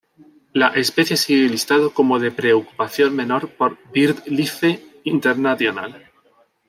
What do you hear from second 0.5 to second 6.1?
La especie sigue listado como de preocupación menor por Birdlife International.